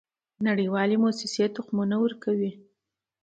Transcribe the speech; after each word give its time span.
نړیوالې 0.47 0.95
موسسې 1.03 1.45
تخمونه 1.55 1.95
ورکوي. 2.03 2.51